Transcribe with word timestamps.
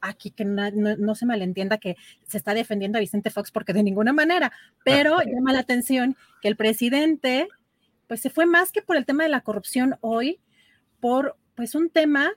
aquí 0.00 0.30
que 0.30 0.44
no, 0.44 0.70
no, 0.70 0.96
no, 0.96 1.14
se 1.14 1.26
malentienda 1.26 1.78
que 1.78 1.96
se 2.26 2.38
está 2.38 2.54
defendiendo 2.54 2.98
a 2.98 3.00
Vicente 3.00 3.30
Fox 3.30 3.50
porque 3.50 3.72
de 3.72 3.82
ninguna 3.82 4.12
manera, 4.12 4.52
pero 4.84 5.18
llama 5.20 5.52
la 5.52 5.60
atención 5.60 6.16
que 6.42 6.48
el 6.48 6.56
presidente 6.56 7.48
pues 8.06 8.20
se 8.20 8.30
fue 8.30 8.46
más 8.46 8.72
que 8.72 8.82
por 8.82 8.96
el 8.96 9.06
tema 9.06 9.24
de 9.24 9.30
la 9.30 9.40
corrupción 9.40 9.96
hoy, 10.00 10.40
por 11.00 11.36
pues 11.54 11.74
un 11.74 11.90
tema 11.90 12.32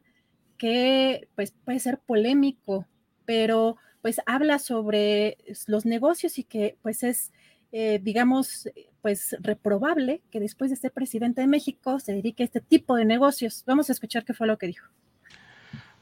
que 0.58 1.28
pues 1.36 1.54
puede 1.64 1.80
ser 1.80 2.00
polémico, 2.00 2.86
pero 3.26 3.78
pues 4.02 4.22
habla 4.26 4.60
sobre 4.60 5.38
los 5.68 5.86
negocios 5.86 6.40
y 6.40 6.44
que 6.44 6.78
pues 6.82 7.04
es, 7.04 7.32
eh, 7.72 8.00
digamos, 8.02 8.70
pues 9.02 9.36
reprobable 9.40 10.22
que 10.32 10.40
después 10.40 10.70
de 10.70 10.78
ser 10.78 10.92
presidente 10.92 11.42
de 11.42 11.48
México 11.48 12.00
se 12.00 12.14
dedique 12.14 12.44
a 12.44 12.46
este 12.46 12.62
tipo 12.62 12.96
de 12.96 13.06
negocios. 13.06 13.64
Vamos 13.66 13.90
a 13.90 13.94
escuchar 13.94 14.26
qué 14.26 14.34
fue 14.34 14.48
lo 14.48 14.58
que 14.58 14.68
dijo. 14.68 14.88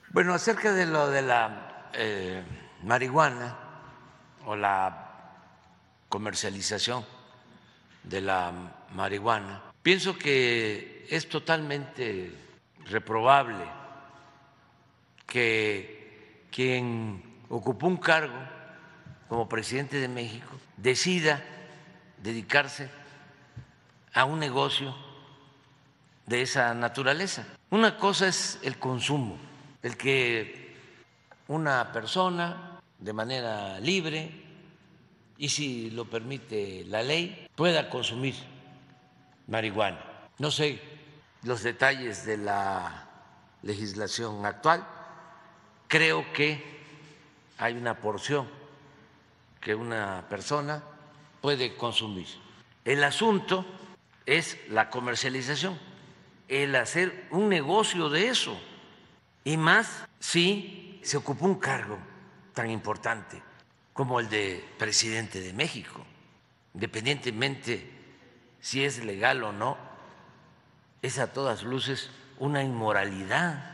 Bueno, 0.09 0.33
acerca 0.33 0.72
de 0.72 0.86
lo 0.86 1.09
de 1.09 1.22
la 1.22 1.89
eh, 1.94 2.41
marihuana 2.83 3.58
o 4.45 4.55
la 4.55 5.11
comercialización 6.08 7.03
de 8.03 8.22
la 8.22 8.53
marihuana, 8.95 9.61
pienso 9.83 10.17
que 10.17 11.05
es 11.09 11.27
totalmente 11.27 12.33
reprobable 12.86 13.66
que 15.25 16.45
quien 16.52 17.42
ocupó 17.49 17.88
un 17.88 17.97
cargo 17.97 18.39
como 19.27 19.49
presidente 19.49 19.99
de 19.99 20.08
México 20.08 20.58
decida 20.77 21.44
dedicarse 22.23 22.89
a 24.14 24.23
un 24.23 24.39
negocio 24.39 24.95
de 26.27 26.43
esa 26.43 26.73
naturaleza. 26.73 27.45
Una 27.71 27.98
cosa 27.98 28.30
es 28.30 28.58
el 28.64 28.80
consumo 28.80 29.37
el 29.87 29.95
que 29.95 30.75
una 31.48 31.93
persona 31.93 32.81
de 32.99 33.14
manera 33.14 33.80
libre 33.80 34.30
y 35.37 35.48
si 35.48 35.92
lo 35.92 36.03
permite 36.03 36.83
la 36.87 37.02
ley 37.02 37.48
pueda 37.55 37.89
consumir 37.89 38.36
marihuana. 39.48 39.99
No 40.39 40.52
sé 40.52 40.81
los 41.43 41.64
detalles 41.64 42.25
de 42.25 42.36
la 42.36 43.08
legislación 43.64 44.45
actual, 44.45 44.86
creo 45.87 46.33
que 46.33 46.61
hay 47.58 47.73
una 47.73 47.95
porción 47.95 48.45
que 49.61 49.73
una 49.73 50.25
persona 50.30 50.83
puede 51.39 51.75
consumir. 51.77 52.27
El 52.83 53.05
asunto 53.05 53.65
es 54.25 54.58
la 54.69 54.89
comercialización, 54.89 55.80
el 56.49 56.75
hacer 56.75 57.27
un 57.31 57.48
negocio 57.48 58.09
de 58.09 58.27
eso 58.27 58.59
y 59.47 59.55
más 59.55 59.87
si 60.19 60.99
se 61.03 61.15
ocupó 61.15 61.45
un 61.45 61.55
cargo 61.55 61.97
tan 62.53 62.69
importante 62.69 63.41
como 63.93 64.19
el 64.19 64.27
de 64.27 64.61
presidente 64.77 65.39
de 65.39 65.53
México, 65.53 66.05
independientemente 66.73 67.89
si 68.59 68.83
es 68.83 69.05
legal 69.05 69.41
o 69.45 69.53
no, 69.53 69.77
es 71.02 71.17
a 71.17 71.31
todas 71.31 71.63
luces 71.63 72.09
una 72.39 72.61
inmoralidad. 72.61 73.73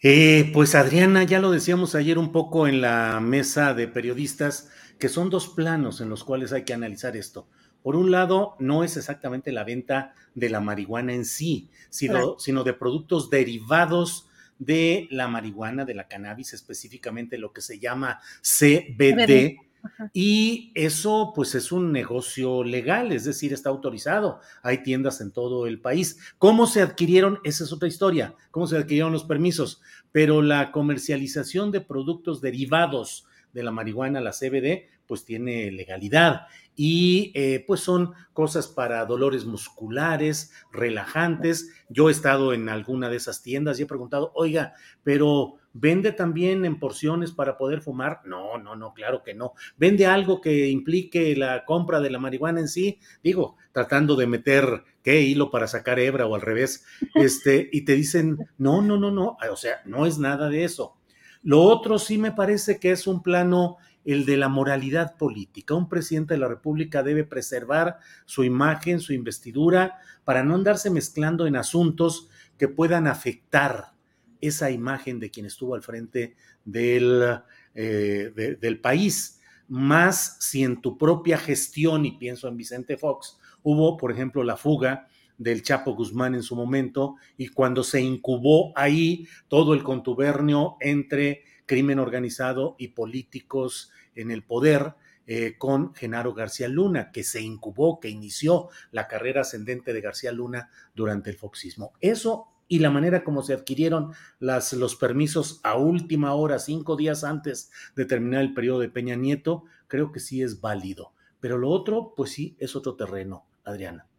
Eh, 0.00 0.48
pues 0.54 0.76
Adriana, 0.76 1.24
ya 1.24 1.40
lo 1.40 1.50
decíamos 1.50 1.96
ayer 1.96 2.16
un 2.16 2.30
poco 2.30 2.68
en 2.68 2.80
la 2.80 3.18
mesa 3.18 3.74
de 3.74 3.88
periodistas, 3.88 4.70
que 5.00 5.08
son 5.08 5.30
dos 5.30 5.48
planos 5.48 6.00
en 6.00 6.10
los 6.10 6.22
cuales 6.22 6.52
hay 6.52 6.62
que 6.62 6.74
analizar 6.74 7.16
esto. 7.16 7.48
Por 7.82 7.96
un 7.96 8.10
lado, 8.10 8.56
no 8.58 8.84
es 8.84 8.96
exactamente 8.96 9.52
la 9.52 9.64
venta 9.64 10.14
de 10.34 10.50
la 10.50 10.60
marihuana 10.60 11.14
en 11.14 11.24
sí, 11.24 11.70
sino, 11.88 12.36
de 12.64 12.74
productos 12.74 13.30
derivados 13.30 14.28
de 14.58 15.08
la 15.10 15.28
marihuana, 15.28 15.84
de 15.84 15.94
la 15.94 16.06
cannabis, 16.06 16.52
específicamente 16.52 17.38
lo 17.38 17.52
que 17.52 17.62
se 17.62 17.78
llama 17.78 18.20
CBD. 18.42 19.56
Ajá. 19.82 20.10
Y 20.12 20.72
eso 20.74 21.32
pues 21.34 21.54
es 21.54 21.72
un 21.72 21.90
negocio 21.90 22.62
legal, 22.64 23.12
es 23.12 23.24
decir, 23.24 23.54
está 23.54 23.70
autorizado. 23.70 24.40
Hay 24.62 24.82
tiendas 24.82 25.22
en 25.22 25.30
todo 25.30 25.66
el 25.66 25.80
país. 25.80 26.18
¿Cómo 26.36 26.66
se 26.66 26.82
adquirieron? 26.82 27.38
Esa 27.44 27.64
es 27.64 27.72
otra 27.72 27.88
historia. 27.88 28.34
¿Cómo 28.50 28.66
se 28.66 28.76
adquirieron 28.76 29.12
los 29.12 29.24
permisos? 29.24 29.80
Pero 30.12 30.42
la 30.42 30.70
comercialización 30.70 31.70
de 31.70 31.80
productos 31.80 32.42
derivados 32.42 33.24
de 33.52 33.62
la 33.62 33.70
marihuana, 33.70 34.20
la 34.20 34.32
CBD, 34.32 34.88
pues 35.06 35.24
tiene 35.24 35.72
legalidad 35.72 36.46
y 36.76 37.32
eh, 37.34 37.64
pues 37.66 37.80
son 37.80 38.12
cosas 38.32 38.68
para 38.68 39.04
dolores 39.04 39.44
musculares, 39.44 40.52
relajantes. 40.72 41.72
Yo 41.88 42.08
he 42.08 42.12
estado 42.12 42.54
en 42.54 42.68
alguna 42.68 43.10
de 43.10 43.16
esas 43.16 43.42
tiendas 43.42 43.78
y 43.78 43.82
he 43.82 43.86
preguntado, 43.86 44.30
oiga, 44.34 44.74
pero 45.02 45.56
¿vende 45.72 46.12
también 46.12 46.64
en 46.64 46.78
porciones 46.78 47.32
para 47.32 47.58
poder 47.58 47.82
fumar? 47.82 48.20
No, 48.24 48.56
no, 48.56 48.76
no, 48.76 48.94
claro 48.94 49.22
que 49.24 49.34
no. 49.34 49.52
¿Vende 49.76 50.06
algo 50.06 50.40
que 50.40 50.68
implique 50.68 51.34
la 51.36 51.64
compra 51.64 52.00
de 52.00 52.10
la 52.10 52.18
marihuana 52.18 52.60
en 52.60 52.68
sí? 52.68 53.00
Digo, 53.22 53.56
tratando 53.72 54.16
de 54.16 54.26
meter 54.26 54.84
qué 55.02 55.22
hilo 55.22 55.50
para 55.50 55.66
sacar 55.66 55.98
hebra 55.98 56.26
o 56.26 56.34
al 56.34 56.40
revés, 56.40 56.86
este, 57.14 57.68
y 57.72 57.84
te 57.84 57.94
dicen, 57.94 58.38
no, 58.58 58.80
no, 58.80 58.96
no, 58.96 59.10
no, 59.10 59.36
o 59.50 59.56
sea, 59.56 59.82
no 59.84 60.06
es 60.06 60.18
nada 60.18 60.48
de 60.48 60.64
eso. 60.64 60.99
Lo 61.42 61.62
otro 61.62 61.98
sí 61.98 62.18
me 62.18 62.32
parece 62.32 62.78
que 62.78 62.90
es 62.90 63.06
un 63.06 63.22
plano 63.22 63.78
el 64.04 64.24
de 64.24 64.36
la 64.36 64.48
moralidad 64.48 65.16
política. 65.16 65.74
Un 65.74 65.88
presidente 65.88 66.34
de 66.34 66.40
la 66.40 66.48
República 66.48 67.02
debe 67.02 67.24
preservar 67.24 67.98
su 68.24 68.44
imagen, 68.44 69.00
su 69.00 69.12
investidura, 69.12 69.98
para 70.24 70.42
no 70.42 70.54
andarse 70.54 70.90
mezclando 70.90 71.46
en 71.46 71.56
asuntos 71.56 72.28
que 72.58 72.68
puedan 72.68 73.06
afectar 73.06 73.92
esa 74.40 74.70
imagen 74.70 75.20
de 75.20 75.30
quien 75.30 75.46
estuvo 75.46 75.74
al 75.74 75.82
frente 75.82 76.34
del, 76.64 77.40
eh, 77.74 78.32
de, 78.34 78.56
del 78.56 78.80
país. 78.80 79.40
Más 79.68 80.36
si 80.40 80.64
en 80.64 80.80
tu 80.80 80.96
propia 80.98 81.38
gestión, 81.38 82.04
y 82.06 82.12
pienso 82.12 82.48
en 82.48 82.56
Vicente 82.56 82.96
Fox, 82.96 83.38
hubo, 83.62 83.96
por 83.96 84.10
ejemplo, 84.10 84.42
la 84.42 84.56
fuga 84.56 85.08
del 85.40 85.62
Chapo 85.62 85.94
Guzmán 85.94 86.34
en 86.34 86.42
su 86.42 86.54
momento, 86.54 87.16
y 87.38 87.48
cuando 87.48 87.82
se 87.82 88.02
incubó 88.02 88.72
ahí 88.76 89.26
todo 89.48 89.72
el 89.72 89.82
contubernio 89.82 90.76
entre 90.80 91.44
crimen 91.64 91.98
organizado 91.98 92.76
y 92.78 92.88
políticos 92.88 93.90
en 94.14 94.30
el 94.30 94.42
poder 94.42 94.96
eh, 95.26 95.54
con 95.56 95.94
Genaro 95.94 96.34
García 96.34 96.68
Luna, 96.68 97.10
que 97.10 97.24
se 97.24 97.40
incubó, 97.40 98.00
que 98.00 98.10
inició 98.10 98.68
la 98.90 99.08
carrera 99.08 99.40
ascendente 99.40 99.94
de 99.94 100.02
García 100.02 100.30
Luna 100.30 100.68
durante 100.94 101.30
el 101.30 101.36
foxismo. 101.36 101.94
Eso 102.02 102.48
y 102.68 102.80
la 102.80 102.90
manera 102.90 103.24
como 103.24 103.42
se 103.42 103.54
adquirieron 103.54 104.12
las, 104.40 104.74
los 104.74 104.94
permisos 104.94 105.60
a 105.62 105.76
última 105.76 106.34
hora, 106.34 106.58
cinco 106.58 106.96
días 106.96 107.24
antes 107.24 107.70
de 107.96 108.04
terminar 108.04 108.42
el 108.42 108.52
periodo 108.52 108.80
de 108.80 108.90
Peña 108.90 109.16
Nieto, 109.16 109.64
creo 109.88 110.12
que 110.12 110.20
sí 110.20 110.42
es 110.42 110.60
válido. 110.60 111.14
Pero 111.40 111.56
lo 111.56 111.70
otro, 111.70 112.12
pues 112.14 112.30
sí, 112.30 112.56
es 112.58 112.76
otro 112.76 112.94
terreno, 112.94 113.46
Adriana. 113.64 114.09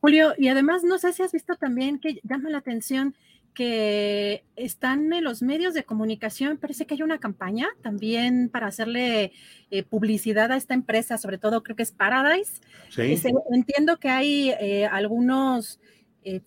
Julio, 0.00 0.32
y 0.38 0.48
además 0.48 0.84
no 0.84 0.98
sé 0.98 1.12
si 1.12 1.22
has 1.22 1.32
visto 1.32 1.56
también 1.56 1.98
que 1.98 2.20
llama 2.22 2.50
la 2.50 2.58
atención 2.58 3.14
que 3.54 4.44
están 4.54 5.12
en 5.12 5.24
los 5.24 5.42
medios 5.42 5.74
de 5.74 5.82
comunicación, 5.82 6.58
parece 6.58 6.86
que 6.86 6.94
hay 6.94 7.02
una 7.02 7.18
campaña 7.18 7.66
también 7.82 8.50
para 8.50 8.68
hacerle 8.68 9.32
eh, 9.72 9.82
publicidad 9.82 10.52
a 10.52 10.56
esta 10.56 10.74
empresa, 10.74 11.18
sobre 11.18 11.38
todo 11.38 11.64
creo 11.64 11.74
que 11.74 11.82
es 11.82 11.90
Paradise. 11.90 12.60
Sí. 12.88 13.20
entiendo 13.50 13.96
que 13.96 14.10
hay 14.10 14.50
eh, 14.50 14.86
algunos 14.86 15.80
eh, 16.22 16.40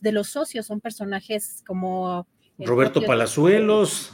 de 0.00 0.12
los 0.12 0.28
socios, 0.28 0.66
son 0.66 0.80
personajes 0.80 1.62
como... 1.66 2.26
Roberto 2.58 3.00
Palazuelos. 3.00 4.13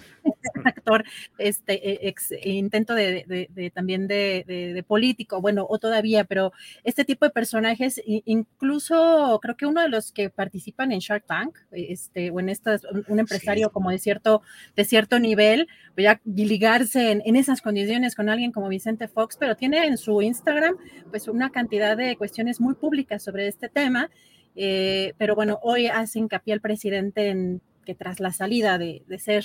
Actor, 0.65 1.05
este 1.39 1.75
e, 1.75 2.09
ex, 2.09 2.33
intento 2.45 2.95
de, 2.95 3.73
también 3.75 4.07
de, 4.07 4.85
político, 4.87 5.41
bueno, 5.41 5.67
o 5.69 5.79
todavía, 5.79 6.25
pero 6.25 6.53
este 6.85 7.05
tipo 7.05 7.25
de 7.25 7.31
personajes, 7.31 8.01
incluso 8.05 9.39
creo 9.43 9.57
que 9.57 9.67
uno 9.67 9.83
de 9.83 9.89
los 9.89 10.13
que 10.13 10.31
participan 10.31 10.93
en 10.93 11.01
Shark 11.01 11.25
Tank, 11.27 11.59
este, 11.73 12.31
o 12.31 12.41
en 12.41 12.49
estas, 12.49 12.83
un 13.09 13.19
empresario 13.19 13.71
como 13.71 13.91
de 13.91 13.99
cierto, 13.99 14.43
de 14.77 14.85
cierto 14.85 15.19
nivel, 15.19 15.69
voy 15.95 16.07
a 16.07 16.21
ligarse 16.25 17.13
en, 17.13 17.37
esas 17.37 17.63
condiciones 17.63 18.15
con 18.15 18.29
alguien 18.29 18.53
como 18.53 18.69
Vicente 18.69 19.09
Fox, 19.09 19.37
pero 19.39 19.57
tiene 19.57 19.87
en 19.87 19.97
su 19.97 20.21
Instagram 20.23 20.77
pues 21.11 21.29
una 21.29 21.51
cantidad 21.51 21.97
de 21.97 22.17
cuestiones 22.17 22.61
muy 22.61 22.75
públicas 22.75 23.23
sobre 23.23 23.49
este 23.49 23.69
tema. 23.69 24.11
Eh, 24.57 25.15
pero 25.17 25.35
bueno, 25.35 25.59
hoy 25.63 25.87
hace 25.87 26.19
hincapié 26.19 26.55
el 26.55 26.61
presidente 26.61 27.29
en 27.29 27.61
que 27.85 27.95
tras 27.95 28.21
la 28.21 28.33
salida 28.33 28.79
de, 28.79 29.03
de 29.07 29.19
ser 29.19 29.45